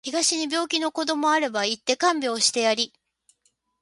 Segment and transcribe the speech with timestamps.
[0.03, 2.91] 東に病気の子どもあれば行って看病してやり